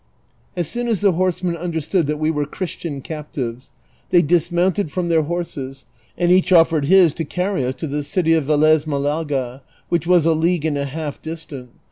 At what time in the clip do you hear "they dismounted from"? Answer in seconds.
4.09-5.09